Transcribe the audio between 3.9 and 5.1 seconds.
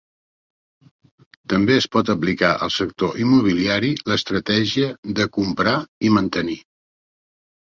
l"estratègia